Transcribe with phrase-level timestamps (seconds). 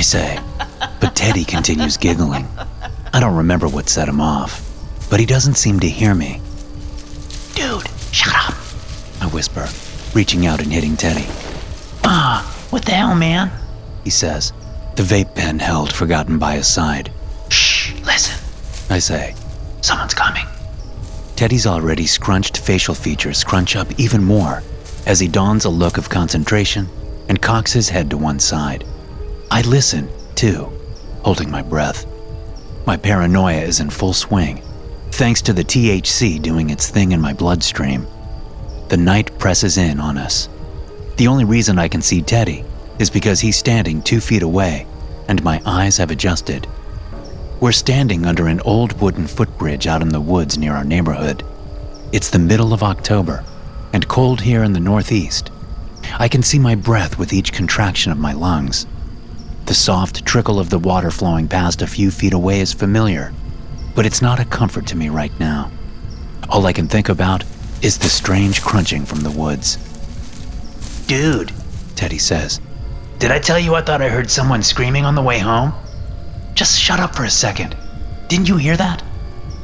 [0.00, 0.40] I say.
[0.98, 2.48] But Teddy continues giggling.
[3.12, 4.66] I don't remember what set him off,
[5.10, 6.40] but he doesn't seem to hear me.
[7.54, 8.54] Dude, shut up.
[9.20, 9.68] I whisper,
[10.14, 11.26] reaching out and hitting Teddy.
[12.02, 13.52] Ah, what the hell, man?
[14.02, 14.54] He says,
[14.96, 17.12] the vape pen held forgotten by his side.
[17.50, 18.42] Shh, listen.
[18.88, 19.34] I say,
[19.82, 20.46] Someone's coming.
[21.36, 24.62] Teddy's already scrunched facial features crunch up even more
[25.04, 26.88] as he dons a look of concentration
[27.28, 28.86] and cocks his head to one side.
[29.50, 30.70] I listen, too,
[31.22, 32.06] holding my breath.
[32.86, 34.62] My paranoia is in full swing,
[35.10, 38.06] thanks to the THC doing its thing in my bloodstream.
[38.88, 40.48] The night presses in on us.
[41.16, 42.64] The only reason I can see Teddy
[42.98, 44.86] is because he's standing two feet away
[45.28, 46.66] and my eyes have adjusted.
[47.60, 51.44] We're standing under an old wooden footbridge out in the woods near our neighborhood.
[52.12, 53.44] It's the middle of October
[53.92, 55.50] and cold here in the Northeast.
[56.18, 58.86] I can see my breath with each contraction of my lungs.
[59.70, 63.32] The soft trickle of the water flowing past a few feet away is familiar,
[63.94, 65.70] but it's not a comfort to me right now.
[66.48, 67.44] All I can think about
[67.80, 69.76] is the strange crunching from the woods.
[71.06, 71.52] Dude,
[71.94, 72.60] Teddy says,
[73.20, 75.72] did I tell you I thought I heard someone screaming on the way home?
[76.54, 77.76] Just shut up for a second.
[78.26, 79.04] Didn't you hear that?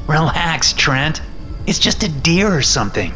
[0.07, 1.21] Relax, Trent.
[1.65, 3.11] It's just a deer or something.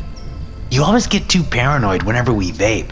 [0.69, 2.91] You always get too paranoid whenever we vape.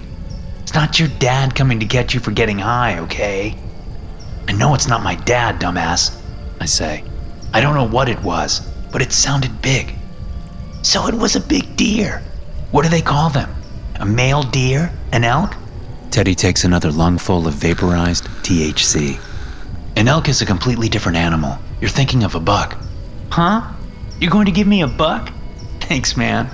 [0.61, 3.57] It's not your dad coming to get you for getting high, okay?
[4.49, 6.19] I know it's not my dad, dumbass.
[6.59, 7.03] I say.
[7.53, 8.61] I don't know what it was,
[8.91, 9.93] but it sounded big.
[10.81, 12.23] So it was a big deer.
[12.71, 13.53] What do they call them?
[13.99, 14.91] A male deer?
[15.11, 15.55] An elk?
[16.09, 19.19] Teddy takes another lungful of vaporized THC.
[19.95, 21.55] An elk is a completely different animal.
[21.79, 22.75] You're thinking of a buck.
[23.29, 23.71] Huh?
[24.19, 25.31] You're going to give me a buck?
[25.81, 26.49] Thanks, man.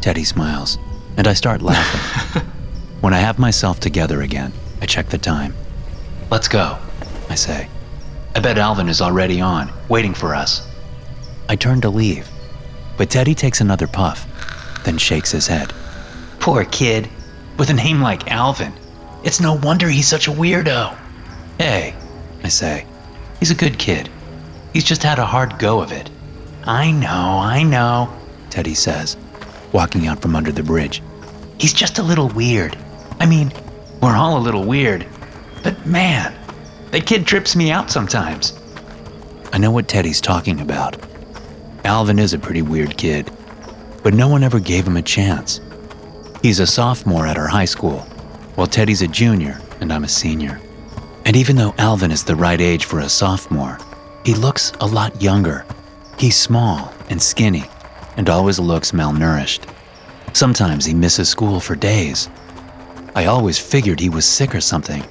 [0.00, 0.76] Teddy smiles,
[1.16, 2.42] and I start laughing.
[3.00, 5.54] when I have myself together again, I check the time.
[6.28, 6.78] Let's go.
[7.32, 7.66] I say.
[8.36, 10.68] I bet Alvin is already on, waiting for us.
[11.48, 12.28] I turn to leave,
[12.98, 14.26] but Teddy takes another puff,
[14.84, 15.72] then shakes his head.
[16.40, 17.08] Poor kid.
[17.58, 18.74] With a name like Alvin.
[19.24, 20.94] It's no wonder he's such a weirdo.
[21.56, 21.94] Hey,
[22.44, 22.84] I say.
[23.40, 24.10] He's a good kid.
[24.74, 26.10] He's just had a hard go of it.
[26.64, 28.14] I know, I know,
[28.50, 29.16] Teddy says,
[29.72, 31.02] walking out from under the bridge.
[31.58, 32.76] He's just a little weird.
[33.20, 33.54] I mean,
[34.02, 35.06] we're all a little weird.
[35.62, 36.34] But man,
[36.92, 38.52] that kid trips me out sometimes.
[39.52, 40.96] I know what Teddy's talking about.
[41.84, 43.30] Alvin is a pretty weird kid,
[44.02, 45.60] but no one ever gave him a chance.
[46.42, 48.00] He's a sophomore at our high school,
[48.56, 50.60] while Teddy's a junior and I'm a senior.
[51.24, 53.78] And even though Alvin is the right age for a sophomore,
[54.24, 55.64] he looks a lot younger.
[56.18, 57.64] He's small and skinny
[58.18, 59.66] and always looks malnourished.
[60.34, 62.28] Sometimes he misses school for days.
[63.16, 65.02] I always figured he was sick or something,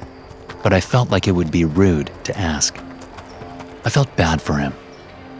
[0.63, 2.77] but I felt like it would be rude to ask.
[3.83, 4.73] I felt bad for him,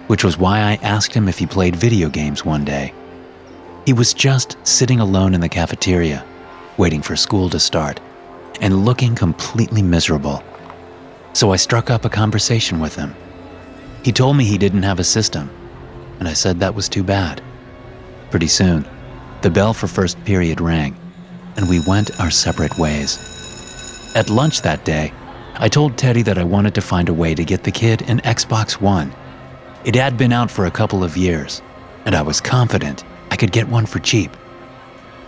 [0.08, 2.94] which was why I asked him if he played video games one day.
[3.86, 6.26] He was just sitting alone in the cafeteria,
[6.78, 8.00] waiting for school to start,
[8.60, 10.44] and looking completely miserable.
[11.34, 13.16] So I struck up a conversation with him.
[14.04, 15.50] He told me he didn't have a system,
[16.20, 17.42] and I said that was too bad.
[18.30, 18.86] Pretty soon,
[19.42, 20.96] the bell for first period rang,
[21.58, 23.41] and we went our separate ways.
[24.14, 25.14] At lunch that day,
[25.56, 28.20] I told Teddy that I wanted to find a way to get the kid an
[28.22, 29.14] Xbox One.
[29.86, 31.62] It had been out for a couple of years,
[32.06, 34.36] and I was confident I could get one for cheap.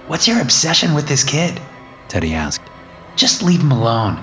[0.08, 1.62] What's your obsession with this kid?
[2.10, 2.70] Teddy asked.
[3.16, 4.22] Just leave him alone.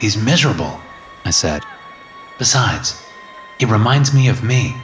[0.00, 0.80] He's miserable,
[1.26, 1.62] I said.
[2.38, 3.02] Besides,
[3.58, 4.74] he reminds me of me.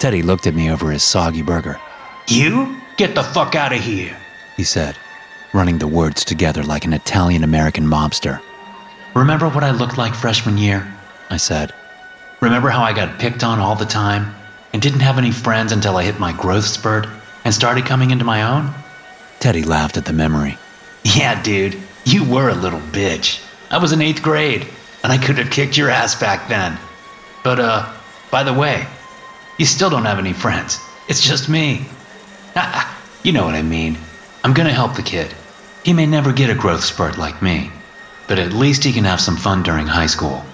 [0.00, 1.80] Teddy looked at me over his soggy burger.
[2.26, 2.76] You?
[2.96, 4.16] Get the fuck out of here,
[4.56, 4.96] he said,
[5.56, 8.42] running the words together like an Italian American mobster.
[9.14, 10.86] remember what I looked like freshman year?
[11.30, 11.72] I said.
[12.40, 14.34] Remember how I got picked on all the time
[14.74, 17.06] and didn't have any friends until I hit my growth spurt
[17.44, 18.70] and started coming into my own?
[19.40, 20.58] Teddy laughed at the memory.
[21.04, 23.42] Yeah, dude, you were a little bitch.
[23.70, 24.68] I was in eighth grade,
[25.02, 26.78] and I could have kicked your ass back then.
[27.42, 27.90] But, uh,
[28.30, 28.86] by the way,
[29.58, 30.78] you still don't have any friends.
[31.08, 31.86] It's just me.
[33.22, 33.96] you know what I mean.
[34.44, 35.34] I'm gonna help the kid.
[35.86, 37.70] He may never get a growth spurt like me,
[38.26, 40.44] but at least he can have some fun during high school.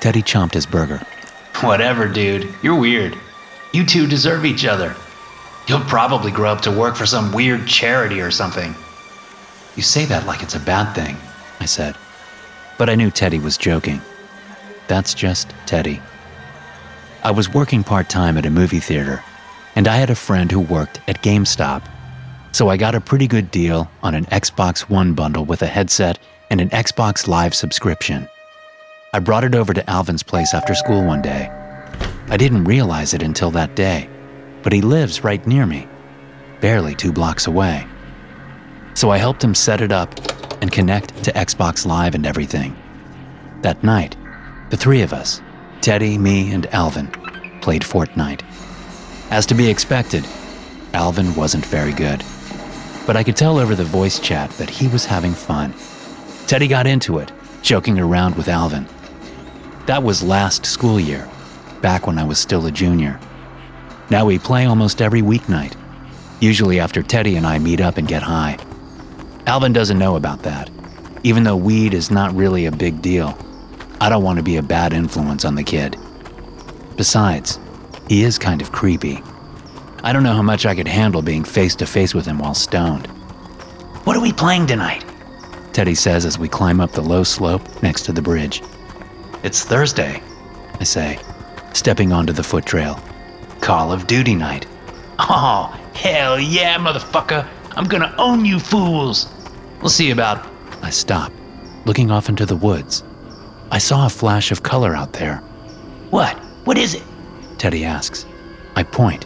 [0.00, 0.98] Teddy chomped his burger.
[1.60, 2.52] Whatever, dude.
[2.60, 3.16] You're weird.
[3.72, 4.96] You two deserve each other.
[5.68, 8.74] You'll probably grow up to work for some weird charity or something.
[9.76, 11.18] You say that like it's a bad thing,
[11.60, 11.94] I said.
[12.76, 14.00] But I knew Teddy was joking.
[14.88, 16.02] That's just Teddy.
[17.22, 19.22] I was working part time at a movie theater,
[19.76, 21.84] and I had a friend who worked at GameStop.
[22.54, 26.20] So I got a pretty good deal on an Xbox One bundle with a headset
[26.50, 28.28] and an Xbox Live subscription.
[29.12, 31.48] I brought it over to Alvin's place after school one day.
[32.28, 34.08] I didn't realize it until that day,
[34.62, 35.88] but he lives right near me,
[36.60, 37.88] barely two blocks away.
[38.94, 40.14] So I helped him set it up
[40.62, 42.76] and connect to Xbox Live and everything.
[43.62, 44.16] That night,
[44.70, 45.42] the three of us,
[45.80, 47.08] Teddy, me, and Alvin,
[47.62, 48.42] played Fortnite.
[49.32, 50.24] As to be expected,
[50.92, 52.22] Alvin wasn't very good.
[53.06, 55.74] But I could tell over the voice chat that he was having fun.
[56.46, 58.86] Teddy got into it, joking around with Alvin.
[59.86, 61.28] That was last school year,
[61.82, 63.20] back when I was still a junior.
[64.10, 65.74] Now we play almost every weeknight,
[66.40, 68.58] usually after Teddy and I meet up and get high.
[69.46, 70.70] Alvin doesn't know about that,
[71.22, 73.36] even though weed is not really a big deal.
[74.00, 75.96] I don't want to be a bad influence on the kid.
[76.96, 77.58] Besides,
[78.08, 79.22] he is kind of creepy.
[80.04, 82.52] I don't know how much I could handle being face to face with him while
[82.52, 83.06] stoned.
[84.04, 85.02] What are we playing tonight?
[85.72, 88.62] Teddy says as we climb up the low slope next to the bridge.
[89.42, 90.22] It's Thursday,
[90.78, 91.18] I say,
[91.72, 93.02] stepping onto the foot trail.
[93.62, 94.66] Call of Duty night.
[95.18, 97.48] Oh, hell yeah, motherfucker!
[97.74, 99.32] I'm gonna own you fools!
[99.80, 100.46] We'll see about.
[100.82, 101.32] I stop,
[101.86, 103.02] looking off into the woods.
[103.70, 105.38] I saw a flash of color out there.
[106.10, 106.36] What?
[106.66, 107.02] What is it?
[107.56, 108.26] Teddy asks.
[108.76, 109.24] I point.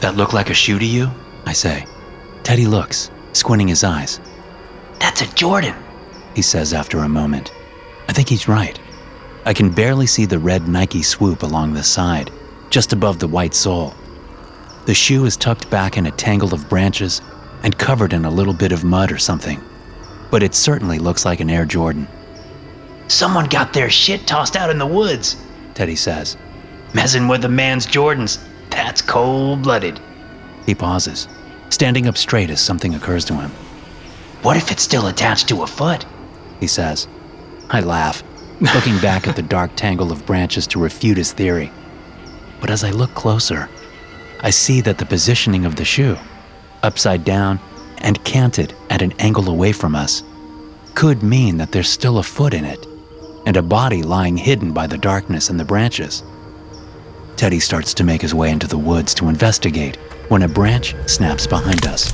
[0.00, 1.10] That look like a shoe to you?
[1.46, 1.86] I say.
[2.42, 4.20] Teddy looks, squinting his eyes.
[4.98, 5.74] That's a Jordan,
[6.34, 7.52] he says after a moment.
[8.08, 8.78] I think he's right.
[9.44, 12.30] I can barely see the red Nike swoop along the side,
[12.70, 13.94] just above the white sole.
[14.86, 17.20] The shoe is tucked back in a tangle of branches
[17.62, 19.62] and covered in a little bit of mud or something,
[20.30, 22.08] but it certainly looks like an Air Jordan.
[23.08, 25.36] Someone got their shit tossed out in the woods,
[25.74, 26.36] Teddy says.
[26.94, 30.00] Messing with a man's Jordans, that's cold blooded.
[30.66, 31.28] He pauses,
[31.70, 33.50] standing up straight as something occurs to him.
[34.42, 36.06] What if it's still attached to a foot?
[36.60, 37.08] He says.
[37.68, 38.22] I laugh,
[38.60, 41.70] looking back at the dark tangle of branches to refute his theory.
[42.60, 43.68] But as I look closer,
[44.40, 46.16] I see that the positioning of the shoe,
[46.82, 47.60] upside down
[47.98, 50.22] and canted at an angle away from us,
[50.94, 52.86] could mean that there's still a foot in it
[53.46, 56.22] and a body lying hidden by the darkness and the branches.
[57.40, 59.96] Teddy starts to make his way into the woods to investigate
[60.28, 62.12] when a branch snaps behind us.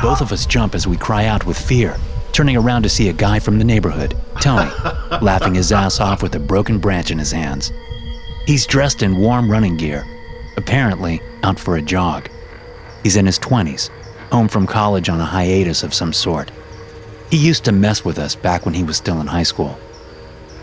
[0.00, 1.98] Both of us jump as we cry out with fear,
[2.32, 4.70] turning around to see a guy from the neighborhood, Tony,
[5.20, 7.70] laughing his ass off with a broken branch in his hands.
[8.46, 10.06] He's dressed in warm running gear,
[10.56, 12.30] apparently out for a jog.
[13.02, 13.90] He's in his 20s,
[14.32, 16.50] home from college on a hiatus of some sort.
[17.30, 19.78] He used to mess with us back when he was still in high school.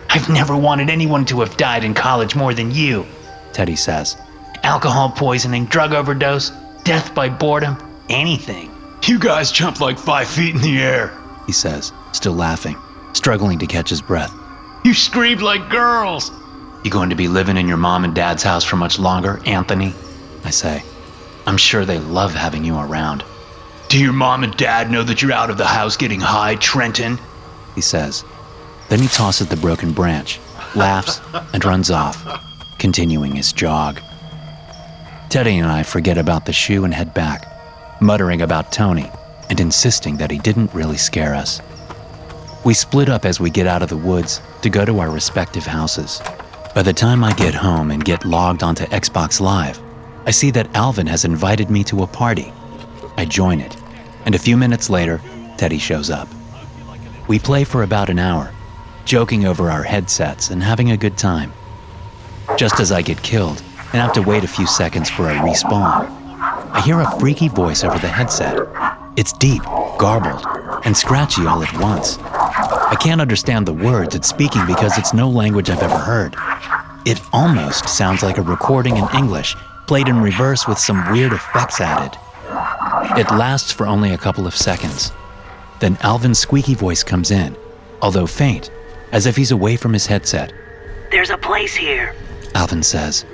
[0.09, 3.05] I've never wanted anyone to have died in college more than you,
[3.53, 4.17] Teddy says.
[4.63, 6.51] Alcohol poisoning, drug overdose,
[6.83, 7.77] death by boredom,
[8.09, 8.71] anything.
[9.03, 11.11] You guys jump like five feet in the air,
[11.45, 12.77] he says, still laughing,
[13.13, 14.33] struggling to catch his breath.
[14.85, 16.31] You screamed like girls.
[16.83, 19.93] You going to be living in your mom and dad's house for much longer, Anthony?
[20.43, 20.83] I say.
[21.45, 23.23] I'm sure they love having you around.
[23.89, 27.19] Do your mom and dad know that you're out of the house getting high, Trenton?
[27.75, 28.23] He says.
[28.89, 30.39] Then he tosses the broken branch,
[30.75, 31.21] laughs,
[31.53, 32.25] and runs off,
[32.83, 33.97] continuing his jog.
[35.29, 37.47] Teddy and I forget about the shoe and head back,
[38.01, 39.09] muttering about Tony
[39.49, 41.61] and insisting that he didn't really scare us.
[42.65, 45.65] We split up as we get out of the woods to go to our respective
[45.65, 46.21] houses.
[46.75, 49.79] By the time I get home and get logged onto Xbox Live,
[50.25, 52.51] I see that Alvin has invited me to a party.
[53.15, 53.77] I join it,
[54.25, 55.21] and a few minutes later,
[55.55, 56.27] Teddy shows up.
[57.29, 58.51] We play for about an hour,
[59.05, 61.53] joking over our headsets and having a good time.
[62.57, 63.61] Just as I get killed
[63.93, 66.07] and have to wait a few seconds for a respawn,
[66.71, 68.57] I hear a freaky voice over the headset.
[69.15, 69.63] It's deep,
[69.97, 70.45] garbled,
[70.85, 72.17] and scratchy all at once.
[72.19, 76.35] I can't understand the words it's speaking because it's no language I've ever heard.
[77.05, 79.55] It almost sounds like a recording in English,
[79.87, 82.17] played in reverse with some weird effects added.
[83.19, 85.11] It lasts for only a couple of seconds.
[85.79, 87.55] Then Alvin's squeaky voice comes in,
[88.01, 88.69] although faint,
[89.11, 90.53] as if he's away from his headset.
[91.11, 92.15] There's a place here.
[92.55, 93.25] Alvin says.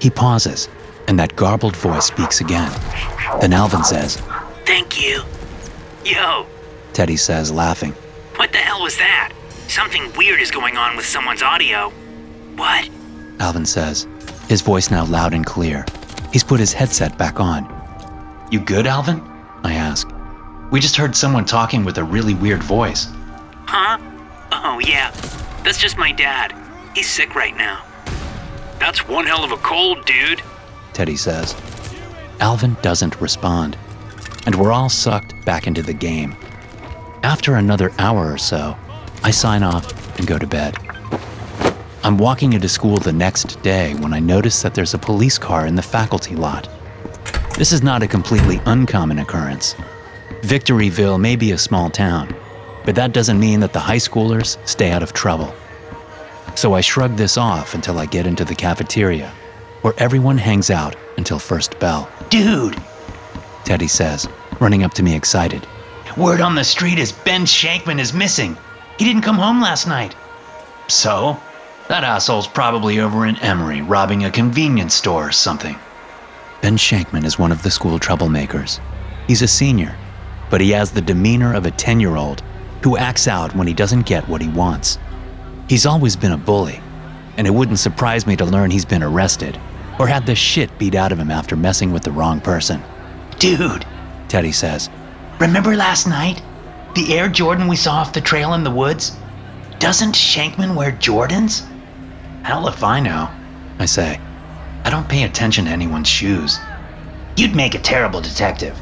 [0.00, 0.68] He pauses,
[1.08, 2.70] and that garbled voice speaks again.
[3.40, 4.16] Then Alvin says,
[4.64, 5.22] Thank you.
[6.04, 6.46] Yo,
[6.92, 7.92] Teddy says, laughing.
[8.36, 9.32] what the hell was that?
[9.68, 11.90] Something weird is going on with someone's audio.
[12.56, 12.88] What?
[13.40, 14.06] Alvin says,
[14.48, 15.84] his voice now loud and clear.
[16.32, 17.66] He's put his headset back on.
[18.50, 19.20] You good, Alvin?
[19.64, 20.08] I ask.
[20.70, 23.08] We just heard someone talking with a really weird voice.
[23.66, 23.98] Huh?
[24.52, 25.10] Oh, yeah.
[25.64, 26.54] That's just my dad.
[26.94, 27.82] He's sick right now.
[28.78, 30.42] That's one hell of a cold, dude.
[30.92, 31.54] Teddy says.
[32.40, 33.76] Alvin doesn't respond,
[34.44, 36.36] and we're all sucked back into the game.
[37.22, 38.76] After another hour or so,
[39.22, 40.76] I sign off and go to bed.
[42.04, 45.66] I'm walking into school the next day when I notice that there's a police car
[45.66, 46.68] in the faculty lot.
[47.58, 49.74] This is not a completely uncommon occurrence.
[50.42, 52.36] Victoryville may be a small town,
[52.84, 55.52] but that doesn't mean that the high schoolers stay out of trouble.
[56.54, 59.32] So I shrug this off until I get into the cafeteria,
[59.82, 62.08] where everyone hangs out until first bell.
[62.30, 62.80] Dude,
[63.64, 64.28] Teddy says,
[64.60, 65.66] running up to me excited.
[66.16, 68.56] word on the street is Ben Shankman is missing.
[68.98, 70.14] He didn't come home last night.
[70.88, 71.38] So?
[71.88, 75.76] That asshole's probably over in Emory robbing a convenience store or something.
[76.62, 78.80] Ben Shankman is one of the school troublemakers.
[79.28, 79.96] He's a senior,
[80.50, 82.42] but he has the demeanor of a 10 year old
[82.82, 84.98] who acts out when he doesn't get what he wants.
[85.68, 86.80] He's always been a bully,
[87.36, 89.58] and it wouldn't surprise me to learn he's been arrested
[89.98, 92.82] or had the shit beat out of him after messing with the wrong person.
[93.38, 93.84] Dude,
[94.28, 94.90] Teddy says,
[95.40, 96.42] remember last night?
[96.94, 99.16] The Air Jordan we saw off the trail in the woods?
[99.78, 101.66] Doesn't Shankman wear Jordans?
[102.42, 103.28] Hell if I know.
[103.78, 104.20] I say.
[104.84, 106.58] I don't pay attention to anyone's shoes.
[107.36, 108.78] You'd make a terrible detective.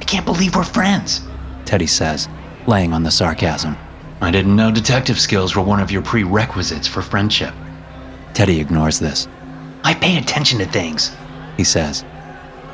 [0.00, 1.22] I can't believe we're friends.
[1.64, 2.28] Teddy says,
[2.66, 3.76] laying on the sarcasm.
[4.24, 7.52] I didn't know detective skills were one of your prerequisites for friendship.
[8.32, 9.28] Teddy ignores this.
[9.84, 11.14] I pay attention to things.
[11.58, 12.06] He says,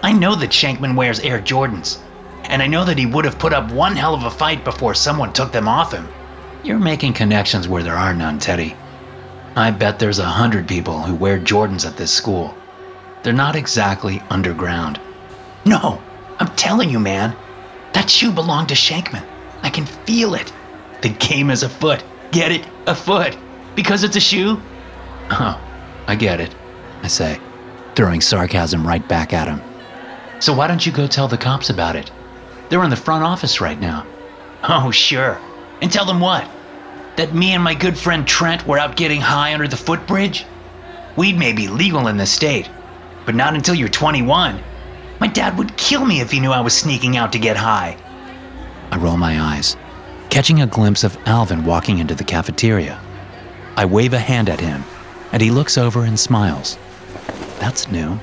[0.04, 1.98] I know that Shankman wears Air Jordans,
[2.44, 4.94] and I know that he would have put up one hell of a fight before
[4.94, 6.06] someone took them off him.
[6.62, 8.76] You're making connections where there are none, Teddy.
[9.56, 12.54] I bet there's a hundred people who wear Jordans at this school.
[13.24, 15.00] They're not exactly underground.
[15.64, 16.00] No,
[16.38, 17.36] I'm telling you, man.
[17.92, 19.26] That shoe belonged to Shankman.
[19.64, 20.52] I can feel it.
[21.02, 22.04] The game is afoot.
[22.30, 22.66] Get it?
[22.86, 23.36] Afoot.
[23.74, 24.60] Because it's a shoe?
[25.30, 25.60] Oh,
[26.06, 26.54] I get it.
[27.02, 27.40] I say,
[27.94, 29.60] throwing sarcasm right back at him.
[30.40, 32.10] So why don't you go tell the cops about it?
[32.68, 34.06] They're in the front office right now.
[34.62, 35.40] Oh, sure.
[35.82, 36.48] And tell them what?
[37.16, 40.44] That me and my good friend Trent were out getting high under the footbridge?
[41.16, 42.70] Weed may be legal in this state,
[43.26, 44.62] but not until you're 21.
[45.18, 47.96] My dad would kill me if he knew I was sneaking out to get high.
[48.90, 49.76] I roll my eyes,
[50.30, 53.00] catching a glimpse of Alvin walking into the cafeteria.
[53.76, 54.84] I wave a hand at him,
[55.32, 56.78] and he looks over and smiles.
[57.58, 58.18] That's new.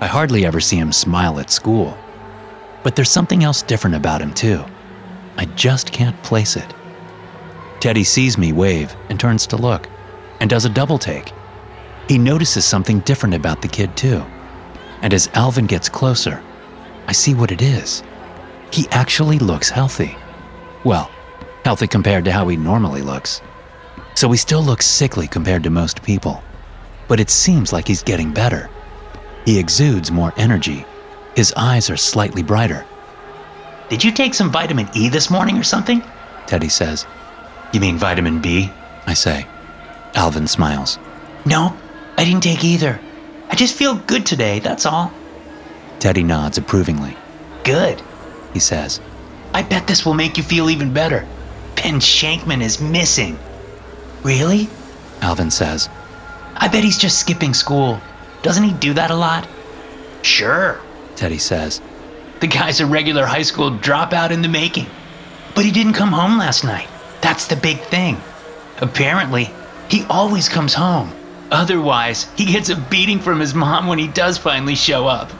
[0.00, 1.96] I hardly ever see him smile at school.
[2.82, 4.64] But there's something else different about him, too.
[5.36, 6.74] I just can't place it.
[7.80, 9.88] Teddy sees me wave and turns to look,
[10.40, 11.32] and does a double take.
[12.08, 14.24] He notices something different about the kid, too.
[15.02, 16.42] And as Alvin gets closer,
[17.06, 18.02] I see what it is.
[18.72, 20.16] He actually looks healthy.
[20.84, 21.10] Well,
[21.64, 23.40] healthy compared to how he normally looks.
[24.14, 26.42] So he still looks sickly compared to most people.
[27.06, 28.68] But it seems like he's getting better.
[29.44, 30.84] He exudes more energy.
[31.36, 32.84] His eyes are slightly brighter.
[33.88, 36.02] Did you take some vitamin E this morning or something?
[36.46, 37.06] Teddy says.
[37.72, 38.70] You mean vitamin B?
[39.06, 39.46] I say.
[40.14, 40.98] Alvin smiles.
[41.46, 41.74] No,
[42.16, 43.00] I didn't take either.
[43.48, 45.12] I just feel good today, that's all.
[45.98, 47.16] Teddy nods approvingly.
[47.64, 48.02] Good.
[48.52, 49.00] He says,
[49.54, 51.26] I bet this will make you feel even better.
[51.82, 53.38] Ben Shankman is missing.
[54.24, 54.68] Really?
[55.20, 55.88] Alvin says.
[56.56, 58.00] I bet he's just skipping school.
[58.42, 59.46] Doesn't he do that a lot?
[60.22, 60.80] Sure.
[61.14, 61.80] Teddy says.
[62.40, 64.86] The guy's a regular high school dropout in the making.
[65.54, 66.88] But he didn't come home last night.
[67.20, 68.20] That's the big thing.
[68.80, 69.48] Apparently,
[69.88, 71.12] he always comes home.
[71.52, 75.30] Otherwise, he gets a beating from his mom when he does finally show up.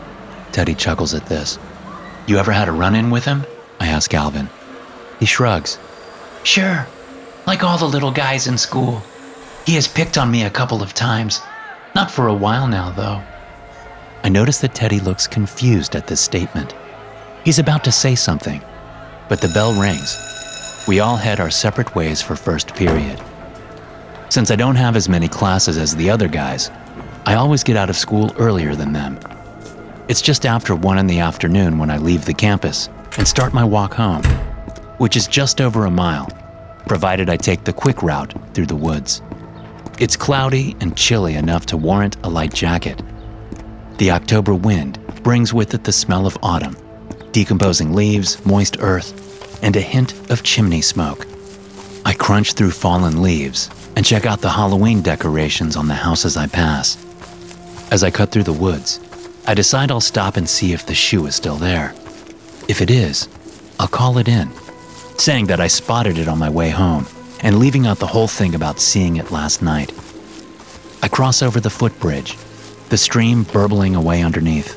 [0.52, 1.58] Teddy chuckles at this.
[2.28, 3.44] You ever had a run in with him?
[3.80, 4.48] I ask Alvin.
[5.18, 5.78] He shrugs.
[6.44, 6.86] Sure.
[7.46, 9.02] Like all the little guys in school.
[9.66, 11.40] He has picked on me a couple of times.
[11.94, 13.22] Not for a while now, though.
[14.24, 16.74] I notice that Teddy looks confused at this statement.
[17.44, 18.62] He's about to say something,
[19.28, 20.16] but the bell rings.
[20.88, 23.20] we all head our separate ways for first period.
[24.30, 26.70] Since I don't have as many classes as the other guys,
[27.26, 29.18] I always get out of school earlier than them.
[30.08, 33.64] It's just after 1 in the afternoon when I leave the campus and start my
[33.64, 34.22] walk home,
[34.98, 36.28] which is just over a mile,
[36.86, 39.22] provided I take the quick route through the woods.
[39.98, 43.02] It's cloudy and chilly enough to warrant a light jacket.
[43.98, 46.76] The October wind brings with it the smell of autumn,
[47.32, 51.26] decomposing leaves, moist earth, and a hint of chimney smoke.
[52.04, 56.46] I crunch through fallen leaves and check out the Halloween decorations on the houses I
[56.46, 56.96] pass.
[57.90, 59.00] As I cut through the woods,
[59.46, 61.94] I decide I'll stop and see if the shoe is still there.
[62.68, 63.28] If it is,
[63.80, 64.50] I'll call it in,
[65.20, 67.06] saying that I spotted it on my way home
[67.40, 69.92] and leaving out the whole thing about seeing it last night.
[71.02, 72.36] I cross over the footbridge,
[72.88, 74.76] the stream burbling away underneath.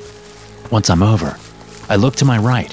[0.72, 1.38] Once I'm over,
[1.90, 2.72] I look to my right,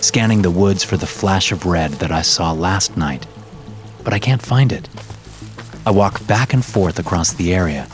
[0.00, 3.26] scanning the woods for the flash of red that I saw last night,
[4.04, 4.88] but I can't find it.
[5.86, 7.88] I walk back and forth across the area,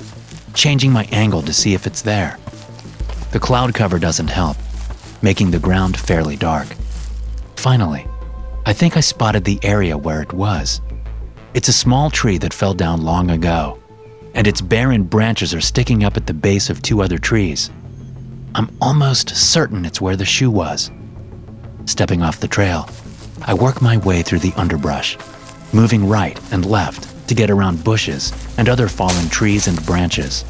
[0.54, 2.38] changing my angle to see if it's there.
[3.32, 4.56] The cloud cover doesn't help,
[5.22, 6.68] making the ground fairly dark.
[7.56, 8.06] Finally,
[8.66, 10.80] I think I spotted the area where it was.
[11.52, 13.78] It's a small tree that fell down long ago,
[14.33, 17.71] and its barren branches are sticking up at the base of two other trees.
[18.54, 20.90] I'm almost certain it's where the shoe was.
[21.85, 22.88] Stepping off the trail,
[23.42, 25.18] I work my way through the underbrush,
[25.75, 30.42] moving right and left to get around bushes and other fallen trees and branches.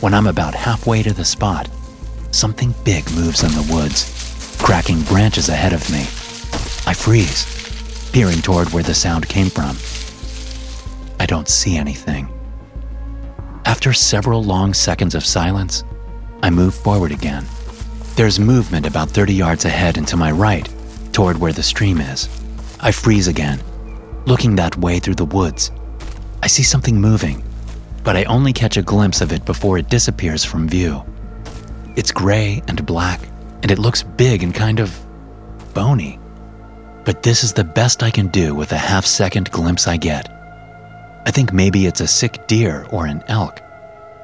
[0.00, 1.68] When I'm about halfway to the spot,
[2.30, 6.06] something big moves in the woods, cracking branches ahead of me.
[6.94, 7.44] I freeze,
[8.12, 9.76] peering toward where the sound came from.
[11.18, 12.28] I don't see anything.
[13.64, 15.82] After several long seconds of silence,
[16.44, 17.46] I move forward again.
[18.14, 20.68] There's movement about 30 yards ahead and to my right,
[21.12, 22.28] toward where the stream is.
[22.78, 23.60] I freeze again,
[24.24, 25.72] looking that way through the woods.
[26.44, 27.42] I see something moving,
[28.04, 31.04] but I only catch a glimpse of it before it disappears from view.
[31.96, 33.20] It's gray and black,
[33.62, 34.96] and it looks big and kind of
[35.74, 36.20] bony.
[37.04, 40.30] But this is the best I can do with a half second glimpse I get.
[41.26, 43.60] I think maybe it's a sick deer or an elk.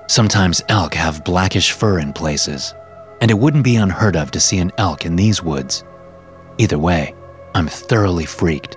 [0.07, 2.75] Sometimes elk have blackish fur in places,
[3.21, 5.85] and it wouldn't be unheard of to see an elk in these woods.
[6.59, 7.15] Either way,
[7.55, 8.77] I'm thoroughly freaked,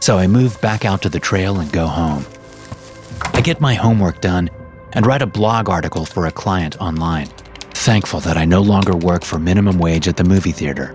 [0.00, 2.24] so I move back out to the trail and go home.
[3.34, 4.48] I get my homework done
[4.92, 7.28] and write a blog article for a client online,
[7.74, 10.94] thankful that I no longer work for minimum wage at the movie theater.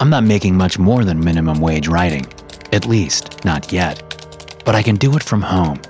[0.00, 2.26] I'm not making much more than minimum wage writing,
[2.72, 4.08] at least, not yet
[4.68, 5.80] but I can do it from home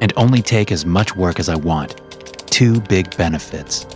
[0.00, 2.00] and only take as much work as I want.
[2.46, 3.86] Two big benefits.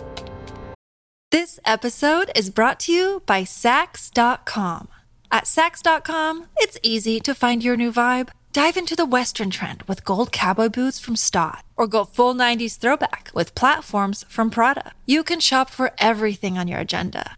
[1.31, 4.89] This episode is brought to you by Saks.com.
[5.31, 8.29] At Saks.com, it's easy to find your new vibe.
[8.53, 12.77] Dive into the Western trend with gold cowboy boots from Staud, or go full 90s
[12.77, 14.91] throwback with platforms from Prada.
[15.07, 17.37] You can shop for everything on your agenda,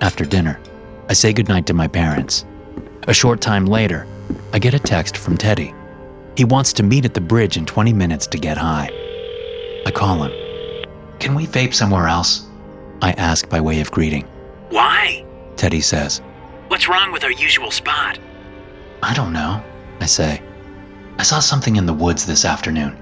[0.00, 0.60] After dinner,
[1.08, 2.44] I say goodnight to my parents.
[3.08, 4.06] A short time later,
[4.52, 5.74] I get a text from Teddy.
[6.36, 8.90] He wants to meet at the bridge in 20 minutes to get high.
[9.86, 10.32] I call him.
[11.18, 12.46] Can we vape somewhere else?
[13.00, 14.24] I ask by way of greeting.
[14.70, 15.24] Why?
[15.56, 16.20] Teddy says.
[16.68, 18.18] What's wrong with our usual spot?
[19.02, 19.62] I don't know,
[20.00, 20.42] I say.
[21.18, 22.96] I saw something in the woods this afternoon.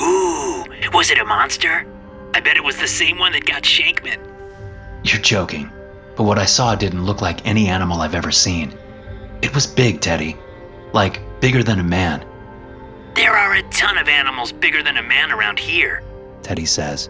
[0.00, 1.86] Ooh, was it a monster?
[2.34, 4.18] I bet it was the same one that got Shankman.
[5.02, 5.70] You're joking,
[6.16, 8.76] but what I saw didn't look like any animal I've ever seen.
[9.42, 10.36] It was big, Teddy.
[10.92, 12.24] Like, bigger than a man,
[13.14, 16.02] There are a ton of animals bigger than a man around here.
[16.42, 17.08] Teddy says.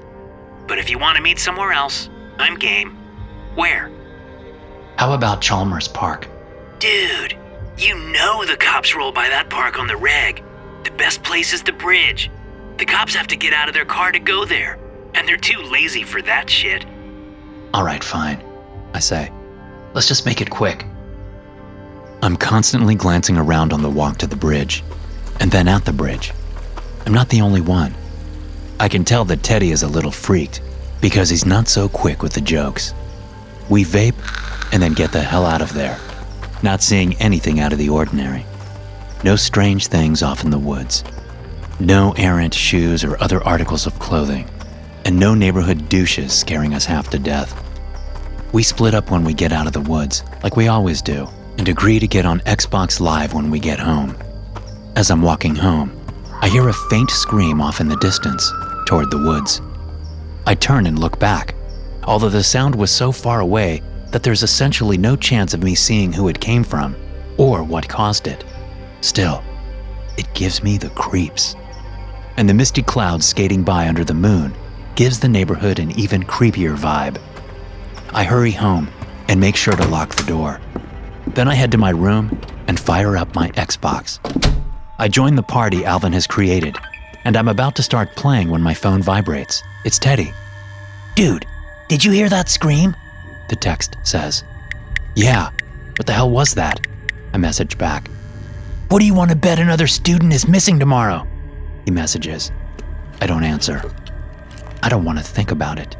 [0.68, 2.96] But if you want to meet somewhere else, I'm game.
[3.54, 3.90] Where?
[4.96, 6.28] How about Chalmers Park?
[6.78, 7.36] Dude,
[7.76, 10.42] you know the cops roll by that park on the reg.
[10.84, 12.30] The best place is the bridge.
[12.78, 14.78] The cops have to get out of their car to go there,
[15.14, 16.84] and they're too lazy for that shit.
[17.74, 18.40] All right, fine,
[18.96, 19.30] I say.
[19.92, 20.86] Let's just make it quick.
[22.22, 24.82] I'm constantly glancing around on the walk to the bridge,
[25.38, 26.32] and then at the bridge.
[27.04, 27.94] I'm not the only one.
[28.80, 30.62] I can tell that Teddy is a little freaked
[31.02, 32.94] because he's not so quick with the jokes.
[33.68, 34.16] We vape
[34.72, 35.98] and then get the hell out of there,
[36.62, 38.46] not seeing anything out of the ordinary.
[39.24, 41.04] No strange things off in the woods.
[41.78, 44.48] No errant shoes or other articles of clothing.
[45.04, 47.62] And no neighborhood douches scaring us half to death.
[48.56, 51.68] We split up when we get out of the woods, like we always do, and
[51.68, 54.16] agree to get on Xbox Live when we get home.
[54.96, 55.92] As I'm walking home,
[56.40, 58.50] I hear a faint scream off in the distance,
[58.86, 59.60] toward the woods.
[60.46, 61.54] I turn and look back,
[62.04, 66.10] although the sound was so far away that there's essentially no chance of me seeing
[66.10, 66.96] who it came from
[67.36, 68.42] or what caused it.
[69.02, 69.44] Still,
[70.16, 71.56] it gives me the creeps.
[72.38, 74.54] And the misty clouds skating by under the moon
[74.94, 77.20] gives the neighborhood an even creepier vibe.
[78.16, 78.88] I hurry home
[79.28, 80.58] and make sure to lock the door.
[81.26, 84.20] Then I head to my room and fire up my Xbox.
[84.98, 86.78] I join the party Alvin has created,
[87.26, 89.62] and I'm about to start playing when my phone vibrates.
[89.84, 90.32] It's Teddy.
[91.14, 91.44] Dude,
[91.88, 92.96] did you hear that scream?
[93.50, 94.44] The text says.
[95.14, 95.50] Yeah,
[95.98, 96.80] what the hell was that?
[97.34, 98.08] I message back.
[98.88, 101.26] What do you want to bet another student is missing tomorrow?
[101.84, 102.50] He messages.
[103.20, 103.82] I don't answer.
[104.82, 105.98] I don't want to think about it.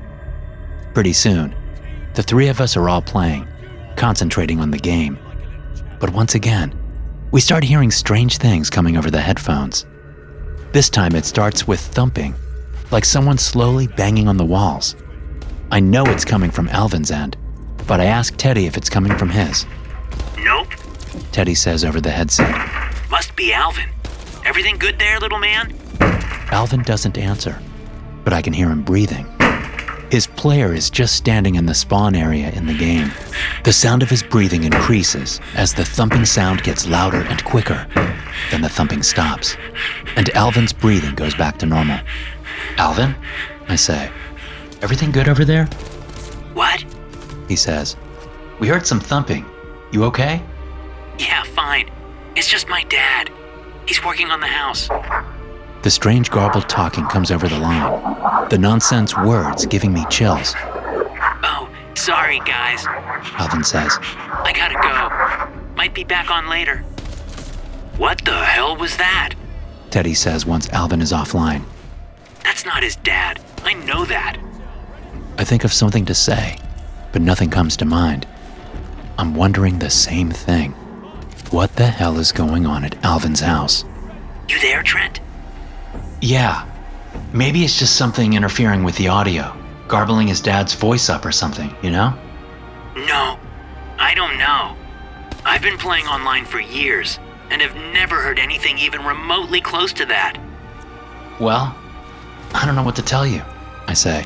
[0.94, 1.54] Pretty soon,
[2.16, 3.46] the three of us are all playing,
[3.94, 5.18] concentrating on the game.
[6.00, 6.74] But once again,
[7.30, 9.84] we start hearing strange things coming over the headphones.
[10.72, 12.34] This time it starts with thumping,
[12.90, 14.96] like someone slowly banging on the walls.
[15.70, 17.36] I know it's coming from Alvin's end,
[17.86, 19.66] but I ask Teddy if it's coming from his.
[20.38, 20.68] Nope.
[21.32, 22.50] Teddy says over the headset.
[23.10, 23.90] Must be Alvin.
[24.46, 25.76] Everything good there, little man?
[26.50, 27.60] Alvin doesn't answer,
[28.24, 29.26] but I can hear him breathing.
[30.46, 33.10] Player is just standing in the spawn area in the game.
[33.64, 37.84] The sound of his breathing increases as the thumping sound gets louder and quicker.
[38.52, 39.56] Then the thumping stops,
[40.14, 41.98] and Alvin's breathing goes back to normal.
[42.76, 43.16] Alvin?
[43.68, 44.08] I say.
[44.82, 45.66] Everything good over there?
[46.54, 46.84] What?
[47.48, 47.96] He says.
[48.60, 49.44] We heard some thumping.
[49.90, 50.40] You okay?
[51.18, 51.90] Yeah, fine.
[52.36, 53.32] It's just my dad.
[53.84, 54.88] He's working on the house.
[55.86, 60.52] The strange garbled talking comes over the line, the nonsense words giving me chills.
[60.58, 62.84] Oh, sorry, guys.
[63.38, 63.96] Alvin says.
[64.00, 65.76] I gotta go.
[65.76, 66.78] Might be back on later.
[67.98, 69.34] What the hell was that?
[69.90, 71.62] Teddy says once Alvin is offline.
[72.42, 73.40] That's not his dad.
[73.62, 74.38] I know that.
[75.38, 76.58] I think of something to say,
[77.12, 78.26] but nothing comes to mind.
[79.18, 80.72] I'm wondering the same thing.
[81.52, 83.84] What the hell is going on at Alvin's house?
[84.48, 85.20] You there, Trent?
[86.20, 86.66] Yeah.
[87.32, 89.56] Maybe it's just something interfering with the audio,
[89.88, 92.10] garbling his dad's voice up or something, you know?
[92.96, 93.38] No,
[93.98, 94.76] I don't know.
[95.44, 97.18] I've been playing online for years
[97.50, 100.38] and have never heard anything even remotely close to that.
[101.38, 101.76] Well,
[102.54, 103.42] I don't know what to tell you,
[103.86, 104.24] I say.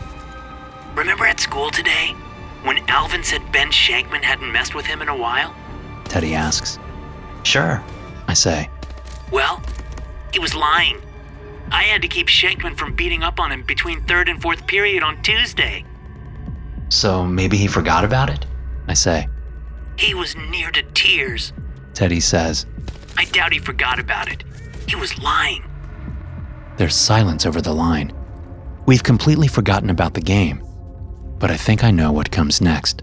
[0.94, 2.14] Remember at school today
[2.62, 5.54] when Alvin said Ben Shankman hadn't messed with him in a while?
[6.04, 6.78] Teddy asks.
[7.42, 7.82] Sure,
[8.28, 8.68] I say.
[9.30, 9.62] Well,
[10.32, 11.00] he was lying.
[11.70, 15.02] I had to keep Shankman from beating up on him between third and fourth period
[15.02, 15.84] on Tuesday.
[16.88, 18.46] So maybe he forgot about it?
[18.88, 19.28] I say.
[19.96, 21.52] He was near to tears.
[21.94, 22.66] Teddy says.
[23.16, 24.42] I doubt he forgot about it.
[24.88, 25.64] He was lying.
[26.76, 28.12] There's silence over the line.
[28.86, 30.64] We've completely forgotten about the game,
[31.38, 33.02] but I think I know what comes next.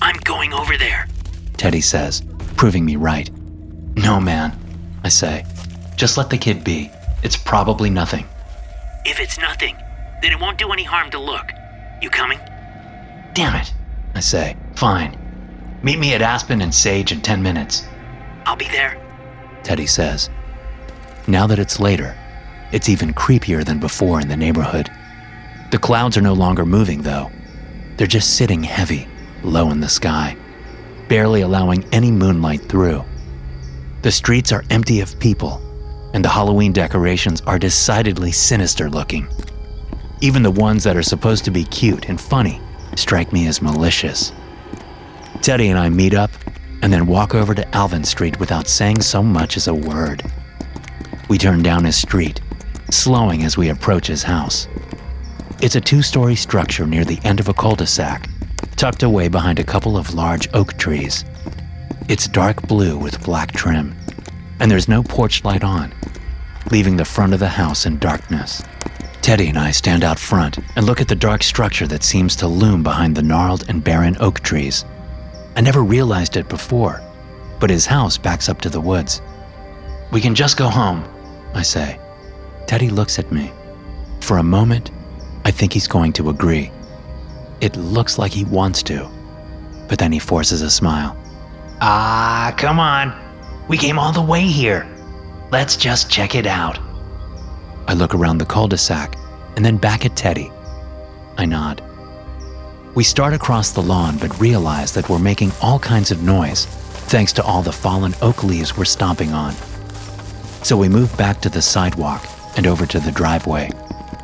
[0.00, 1.08] I'm going over there,
[1.56, 2.22] Teddy says,
[2.56, 3.30] proving me right.
[3.96, 4.58] No, man,
[5.02, 5.44] I say.
[5.96, 6.90] Just let the kid be.
[7.22, 8.26] It's probably nothing.
[9.04, 9.76] If it's nothing,
[10.22, 11.50] then it won't do any harm to look.
[12.02, 12.38] You coming?
[13.34, 13.72] Damn it,
[14.14, 14.56] I say.
[14.74, 15.18] Fine.
[15.82, 17.86] Meet me at Aspen and Sage in 10 minutes.
[18.44, 18.96] I'll be there,
[19.62, 20.30] Teddy says.
[21.26, 22.16] Now that it's later,
[22.72, 24.90] it's even creepier than before in the neighborhood.
[25.70, 27.30] The clouds are no longer moving, though.
[27.96, 29.08] They're just sitting heavy,
[29.42, 30.36] low in the sky,
[31.08, 33.04] barely allowing any moonlight through.
[34.02, 35.60] The streets are empty of people,
[36.16, 39.28] and the Halloween decorations are decidedly sinister looking.
[40.22, 42.58] Even the ones that are supposed to be cute and funny
[42.96, 44.32] strike me as malicious.
[45.42, 46.30] Teddy and I meet up
[46.80, 50.22] and then walk over to Alvin Street without saying so much as a word.
[51.28, 52.40] We turn down his street,
[52.90, 54.68] slowing as we approach his house.
[55.60, 58.30] It's a two story structure near the end of a cul de sac,
[58.76, 61.26] tucked away behind a couple of large oak trees.
[62.08, 63.94] It's dark blue with black trim,
[64.60, 65.92] and there's no porch light on,
[66.70, 68.62] leaving the front of the house in darkness.
[69.22, 72.46] Teddy and I stand out front and look at the dark structure that seems to
[72.46, 74.84] loom behind the gnarled and barren oak trees.
[75.56, 77.02] I never realized it before,
[77.58, 79.22] but his house backs up to the woods.
[80.12, 81.04] We can just go home,
[81.54, 81.98] I say.
[82.66, 83.52] Teddy looks at me.
[84.20, 84.90] For a moment,
[85.44, 86.70] I think he's going to agree.
[87.60, 89.10] It looks like he wants to,
[89.88, 91.16] but then he forces a smile.
[91.80, 93.12] Ah, come on.
[93.68, 94.86] We came all the way here.
[95.52, 96.76] Let's just check it out.
[97.86, 99.16] I look around the cul de sac
[99.54, 100.50] and then back at Teddy.
[101.38, 101.80] I nod.
[102.96, 107.32] We start across the lawn but realize that we're making all kinds of noise thanks
[107.34, 109.52] to all the fallen oak leaves we're stomping on.
[110.64, 113.68] So we move back to the sidewalk and over to the driveway,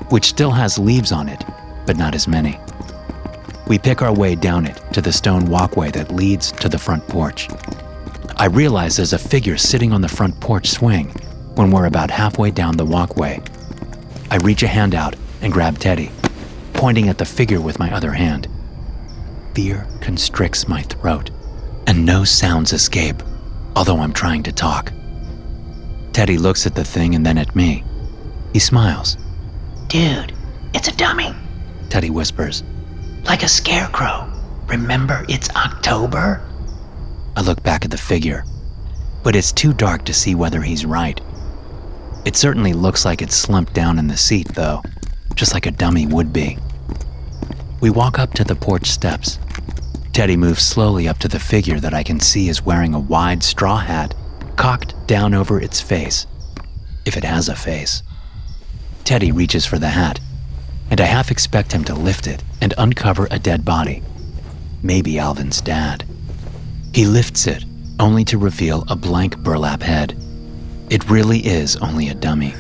[0.09, 1.45] which still has leaves on it,
[1.87, 2.59] but not as many.
[3.69, 7.07] We pick our way down it to the stone walkway that leads to the front
[7.07, 7.49] porch.
[8.43, 11.11] I realize there's a figure sitting on the front porch swing
[11.55, 13.41] when we're about halfway down the walkway.
[14.33, 16.11] I reach a hand out and grab Teddy,
[16.73, 18.49] pointing at the figure with my other hand.
[19.55, 21.31] Fear constricts my throat,
[21.87, 23.23] and no sounds escape,
[23.77, 24.93] although I'm trying to talk.
[26.13, 27.85] Teddy looks at the thing and then at me.
[28.53, 29.19] He smiles.
[29.87, 30.33] Dude,
[30.75, 31.33] it's a dummy.
[31.91, 32.65] Teddy whispers.
[33.23, 34.29] Like a scarecrow.
[34.67, 36.43] Remember, it's October?
[37.37, 38.45] I look back at the figure,
[39.23, 41.21] but it's too dark to see whether he's right.
[42.25, 44.83] It certainly looks like it's slumped down in the seat, though,
[45.35, 46.59] just like a dummy would be.
[47.81, 49.39] We walk up to the porch steps.
[50.13, 53.43] Teddy moves slowly up to the figure that I can see is wearing a wide
[53.43, 54.15] straw hat
[54.57, 56.27] cocked down over its face,
[57.05, 58.03] if it has a face.
[59.05, 60.21] Teddy reaches for the hat,
[60.91, 64.03] and I half expect him to lift it and uncover a dead body.
[64.83, 66.05] Maybe Alvin's dad.
[66.95, 67.65] He lifts it,
[67.99, 70.15] only to reveal a blank burlap head.
[70.91, 72.55] It really is only a dummy.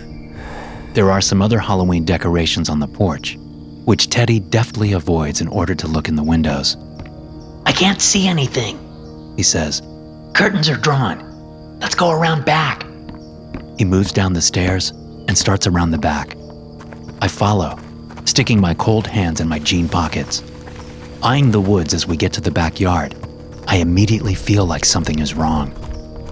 [0.94, 3.36] There are some other Halloween decorations on the porch,
[3.84, 6.76] which Teddy deftly avoids in order to look in the windows.
[7.66, 8.78] I can't see anything,
[9.36, 9.82] He says.
[10.34, 11.78] Curtains are drawn.
[11.80, 12.86] Let's go around back.
[13.78, 14.90] He moves down the stairs
[15.28, 16.36] and starts around the back.
[17.20, 17.78] I follow,
[18.24, 20.42] sticking my cold hands in my jean pockets.
[21.22, 23.14] Eyeing the woods as we get to the backyard,
[23.66, 25.74] I immediately feel like something is wrong.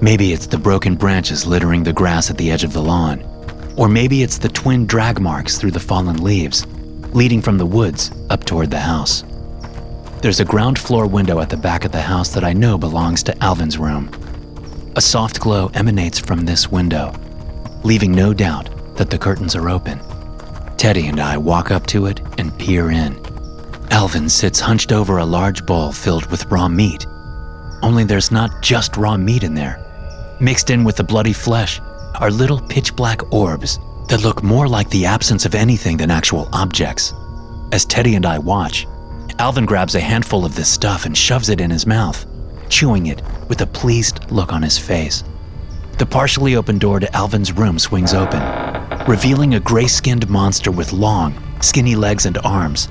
[0.03, 3.23] Maybe it's the broken branches littering the grass at the edge of the lawn,
[3.77, 6.67] or maybe it's the twin drag marks through the fallen leaves,
[7.13, 9.25] leading from the woods up toward the house.
[10.23, 13.23] There's a ground floor window at the back of the house that I know belongs
[13.25, 14.11] to Alvin's room.
[14.97, 17.13] A soft glow emanates from this window,
[17.85, 20.01] leaving no doubt that the curtains are open.
[20.77, 23.19] Teddy and I walk up to it and peer in.
[23.91, 27.07] Alvin sits hunched over a large bowl filled with raw meat.
[27.83, 29.79] Only there's not just raw meat in there.
[30.41, 31.81] Mixed in with the bloody flesh
[32.21, 36.49] are little pitch black orbs that look more like the absence of anything than actual
[36.53, 37.15] objects.
[37.73, 38.87] As Teddy and I watch,
[39.39, 42.27] Alvin grabs a handful of this stuff and shoves it in his mouth,
[42.69, 45.25] chewing it with a pleased look on his face.
[45.99, 48.41] The partially open door to Alvin's room swings open,
[49.07, 52.89] revealing a gray skinned monster with long, skinny legs and arms.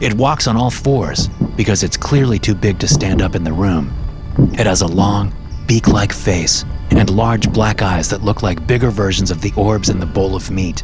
[0.00, 3.52] It walks on all fours because it's clearly too big to stand up in the
[3.52, 3.92] room.
[4.38, 5.34] It has a long,
[5.66, 9.88] beak like face and large black eyes that look like bigger versions of the orbs
[9.88, 10.82] in the bowl of meat.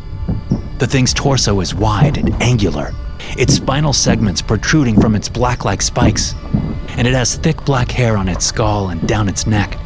[0.78, 2.92] The thing's torso is wide and angular,
[3.36, 6.34] its spinal segments protruding from its black like spikes,
[6.90, 9.78] and it has thick black hair on its skull and down its neck.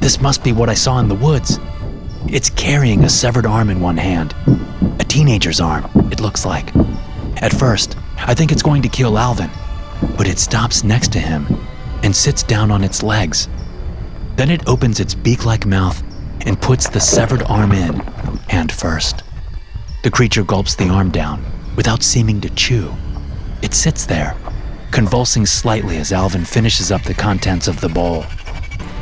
[0.00, 1.58] This must be what I saw in the woods.
[2.26, 4.34] It's carrying a severed arm in one hand.
[4.98, 6.74] A teenager's arm, it looks like.
[7.42, 9.50] At first, I think it's going to kill Alvin,
[10.16, 11.46] but it stops next to him
[12.02, 13.48] and sits down on its legs.
[14.36, 16.02] Then it opens its beak like mouth
[16.46, 18.00] and puts the severed arm in,
[18.48, 19.22] hand first.
[20.02, 21.44] The creature gulps the arm down
[21.76, 22.94] without seeming to chew.
[23.62, 24.36] It sits there,
[24.90, 28.24] convulsing slightly as Alvin finishes up the contents of the bowl.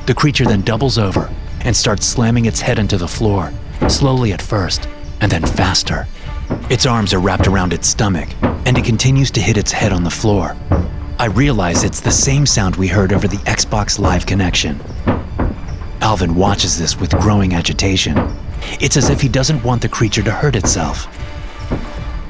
[0.06, 3.52] The creature then doubles over and starts slamming its head into the floor,
[3.88, 4.88] slowly at first,
[5.20, 6.06] and then faster.
[6.70, 10.04] Its arms are wrapped around its stomach, and it continues to hit its head on
[10.04, 10.56] the floor.
[11.20, 14.80] I realize it's the same sound we heard over the Xbox Live connection.
[16.00, 18.16] Alvin watches this with growing agitation.
[18.80, 21.08] It's as if he doesn't want the creature to hurt itself.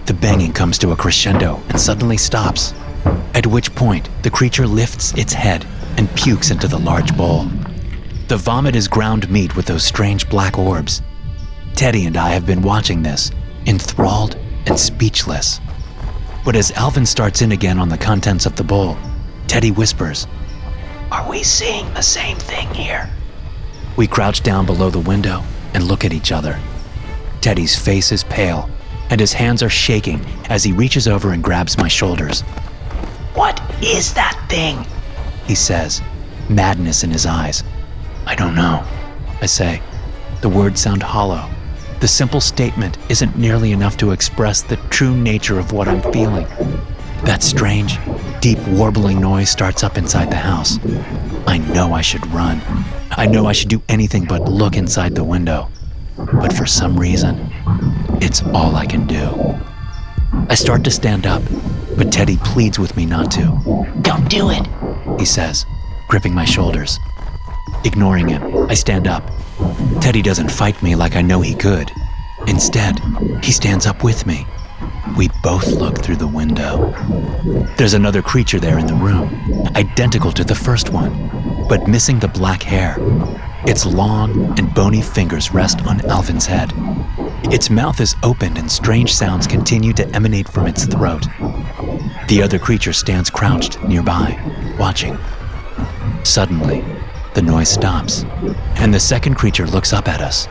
[0.06, 2.72] The banging comes to a crescendo and suddenly stops,
[3.34, 5.66] at which point the creature lifts its head
[5.98, 7.44] and pukes into the large bowl.
[8.28, 11.02] The vomit is ground meat with those strange black orbs.
[11.74, 13.32] Teddy and I have been watching this,
[13.66, 15.60] enthralled and speechless.
[16.44, 18.96] But as Alvin starts in again on the contents of the bowl,
[19.46, 20.26] Teddy whispers,
[21.10, 23.08] Are we seeing the same thing here?
[23.96, 25.42] We crouch down below the window
[25.74, 26.58] and look at each other.
[27.40, 28.70] Teddy's face is pale,
[29.10, 32.42] and his hands are shaking as he reaches over and grabs my shoulders.
[33.34, 34.86] What is that thing?
[35.46, 36.02] He says,
[36.48, 37.64] madness in his eyes.
[38.26, 38.84] I don't know,
[39.40, 39.82] I say.
[40.40, 41.48] The words sound hollow.
[42.00, 46.46] The simple statement isn't nearly enough to express the true nature of what I'm feeling.
[47.24, 47.98] That strange,
[48.40, 50.78] deep warbling noise starts up inside the house.
[51.48, 52.60] I know I should run.
[53.10, 55.70] I know I should do anything but look inside the window.
[56.16, 57.52] But for some reason,
[58.22, 59.58] it's all I can do.
[60.48, 61.42] I start to stand up,
[61.96, 63.86] but Teddy pleads with me not to.
[64.02, 64.64] Don't do it.
[65.18, 65.66] He says,
[66.08, 66.96] gripping my shoulders.
[67.84, 69.28] Ignoring him, I stand up.
[70.00, 71.92] Teddy doesn't fight me like I know he could.
[72.46, 73.00] Instead,
[73.42, 74.46] he stands up with me.
[75.16, 76.94] We both look through the window.
[77.76, 79.28] There's another creature there in the room,
[79.74, 82.96] identical to the first one, but missing the black hair.
[83.66, 86.72] Its long and bony fingers rest on Alvin's head.
[87.52, 91.26] Its mouth is opened and strange sounds continue to emanate from its throat.
[92.28, 94.38] The other creature stands crouched nearby,
[94.78, 95.18] watching.
[96.24, 96.84] Suddenly,
[97.34, 98.24] the noise stops,
[98.78, 100.48] and the second creature looks up at us.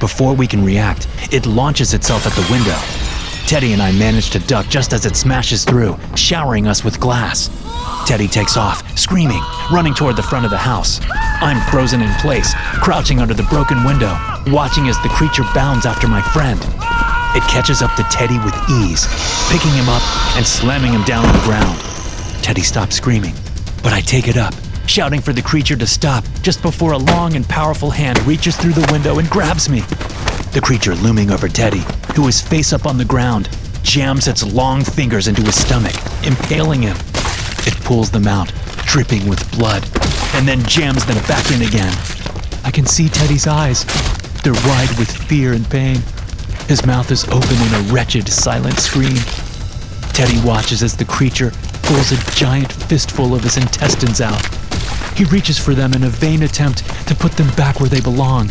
[0.00, 2.76] Before we can react, it launches itself at the window.
[3.46, 7.50] Teddy and I manage to duck just as it smashes through, showering us with glass.
[8.06, 11.00] Teddy takes off, screaming, running toward the front of the house.
[11.40, 16.08] I'm frozen in place, crouching under the broken window, watching as the creature bounds after
[16.08, 16.58] my friend.
[17.36, 19.06] It catches up to Teddy with ease,
[19.50, 20.02] picking him up
[20.36, 21.78] and slamming him down on the ground.
[22.42, 23.34] Teddy stops screaming,
[23.82, 24.54] but I take it up,
[24.86, 28.72] shouting for the creature to stop just before a long and powerful hand reaches through
[28.72, 29.80] the window and grabs me.
[30.52, 31.82] The creature looming over Teddy,
[32.14, 33.48] who is face up on the ground,
[33.82, 35.94] jams its long fingers into his stomach,
[36.24, 36.96] impaling him.
[37.66, 38.52] It pulls them out,
[38.86, 39.82] dripping with blood,
[40.34, 41.92] and then jams them back in again.
[42.64, 43.84] I can see Teddy's eyes.
[44.42, 45.98] They're wide with fear and pain.
[46.68, 49.16] His mouth is open in a wretched, silent scream.
[50.12, 51.50] Teddy watches as the creature
[51.82, 54.42] pulls a giant fistful of his intestines out.
[55.14, 58.48] He reaches for them in a vain attempt to put them back where they belong.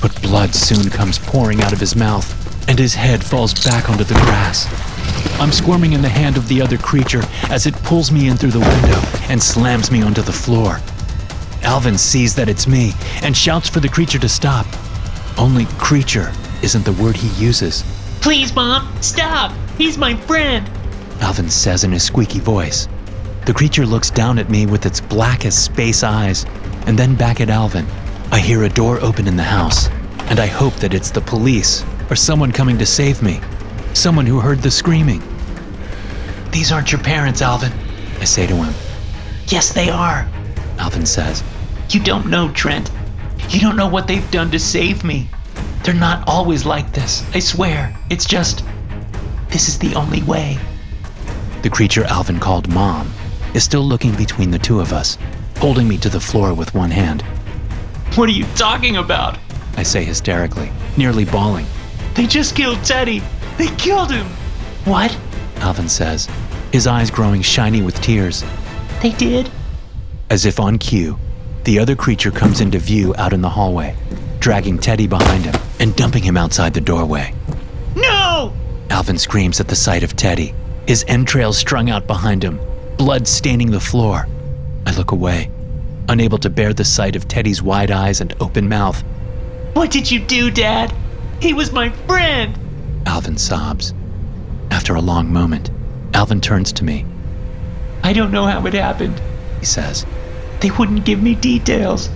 [0.00, 4.04] But blood soon comes pouring out of his mouth, and his head falls back onto
[4.04, 4.66] the grass.
[5.40, 8.52] I'm squirming in the hand of the other creature as it pulls me in through
[8.52, 10.80] the window and slams me onto the floor.
[11.62, 12.92] Alvin sees that it's me
[13.22, 14.66] and shouts for the creature to stop.
[15.38, 17.84] Only creature isn't the word he uses.
[18.20, 19.52] Please, Mom, stop.
[19.76, 20.70] He's my friend.
[21.20, 22.88] Alvin says in his squeaky voice.
[23.46, 26.46] The creature looks down at me with its black as space eyes,
[26.86, 27.86] and then back at Alvin.
[28.32, 29.88] I hear a door open in the house,
[30.30, 33.42] and I hope that it's the police or someone coming to save me.
[33.92, 35.22] Someone who heard the screaming.
[36.52, 37.70] These aren't your parents, Alvin.
[38.18, 38.72] I say to him.
[39.48, 40.26] Yes, they are.
[40.78, 41.44] Alvin says.
[41.90, 42.90] You don't know, Trent.
[43.50, 45.28] You don't know what they've done to save me.
[45.82, 47.94] They're not always like this, I swear.
[48.08, 48.64] It's just.
[49.50, 50.56] This is the only way.
[51.60, 53.12] The creature Alvin called Mom
[53.54, 55.16] is still looking between the two of us,
[55.58, 57.22] holding me to the floor with one hand.
[58.16, 59.38] What are you talking about?
[59.76, 61.66] I say hysterically, nearly bawling.
[62.14, 63.22] They just killed Teddy.
[63.56, 64.26] They killed him.
[64.84, 65.16] What?
[65.56, 66.28] Alvin says,
[66.72, 68.44] his eyes growing shiny with tears.
[69.00, 69.50] They did?
[70.30, 71.18] As if on cue,
[71.64, 73.96] the other creature comes into view out in the hallway,
[74.38, 77.34] dragging Teddy behind him and dumping him outside the doorway.
[77.96, 78.52] No!
[78.90, 80.54] Alvin screams at the sight of Teddy,
[80.86, 82.60] his entrails strung out behind him,
[83.04, 84.26] blood staining the floor.
[84.86, 85.50] I look away,
[86.08, 89.04] unable to bear the sight of Teddy's wide eyes and open mouth.
[89.74, 90.90] What did you do, Dad?
[91.38, 92.58] He was my friend.
[93.04, 93.92] Alvin sobs.
[94.70, 95.70] After a long moment,
[96.14, 97.04] Alvin turns to me.
[98.02, 99.20] I don't know how it happened,
[99.60, 100.06] he says.
[100.62, 102.08] They wouldn't give me details.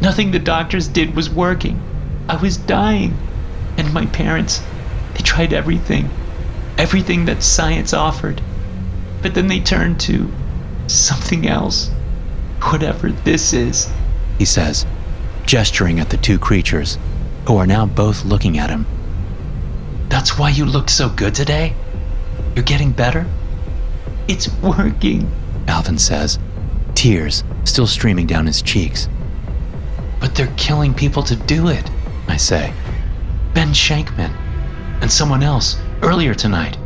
[0.00, 1.80] Nothing the doctors did was working.
[2.28, 3.16] I was dying.
[3.76, 4.60] And my parents,
[5.14, 6.10] they tried everything.
[6.78, 8.42] Everything that science offered.
[9.22, 10.30] But then they turn to
[10.86, 11.90] something else.
[12.62, 13.90] Whatever this is,
[14.38, 14.86] he says,
[15.44, 16.98] gesturing at the two creatures,
[17.46, 18.86] who are now both looking at him.
[20.08, 21.74] That's why you looked so good today?
[22.54, 23.26] You're getting better?
[24.28, 25.30] It's working,
[25.68, 26.38] Alvin says,
[26.94, 29.08] tears still streaming down his cheeks.
[30.20, 31.88] But they're killing people to do it,
[32.26, 32.72] I say.
[33.54, 34.34] Ben Shankman
[35.00, 36.76] and someone else earlier tonight.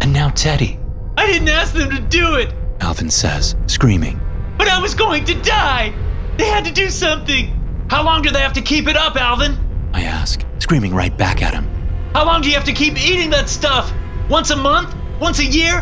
[0.00, 0.78] And now Teddy.
[1.16, 4.20] I didn't ask them to do it, Alvin says, screaming.
[4.58, 5.94] But I was going to die!
[6.36, 7.48] They had to do something!
[7.88, 9.56] How long do they have to keep it up, Alvin?
[9.92, 11.66] I ask, screaming right back at him.
[12.12, 13.92] How long do you have to keep eating that stuff?
[14.28, 14.94] Once a month?
[15.20, 15.80] Once a year?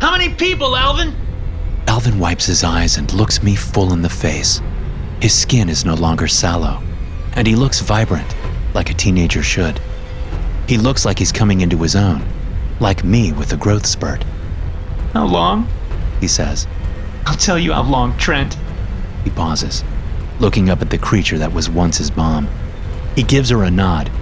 [0.00, 1.14] How many people, Alvin?
[1.86, 4.60] Alvin wipes his eyes and looks me full in the face.
[5.20, 6.80] His skin is no longer sallow,
[7.34, 8.36] and he looks vibrant,
[8.74, 9.80] like a teenager should.
[10.68, 12.24] He looks like he's coming into his own,
[12.78, 14.24] like me with a growth spurt.
[15.18, 15.66] How long?
[16.20, 16.68] He says.
[17.26, 18.56] I'll tell you how long, Trent.
[19.24, 19.82] He pauses,
[20.38, 22.46] looking up at the creature that was once his mom.
[23.16, 24.12] He gives her a nod,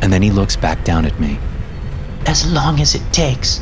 [0.00, 1.38] And then he looks back down at me.
[2.24, 3.60] As long as it takes.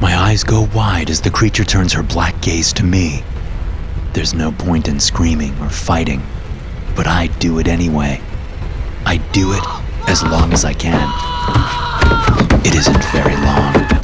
[0.00, 3.24] My eyes go wide as the creature turns her black gaze to me.
[4.12, 6.22] There's no point in screaming or fighting,
[6.94, 8.20] but I do it anyway.
[9.04, 9.64] I do it
[10.08, 11.10] as long as I can.
[12.64, 13.97] It isn't very long.